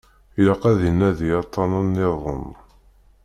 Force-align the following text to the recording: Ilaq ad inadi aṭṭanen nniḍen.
Ilaq 0.39 0.63
ad 0.71 0.79
inadi 0.89 1.29
aṭṭanen 1.41 1.85
nniḍen. 1.89 2.43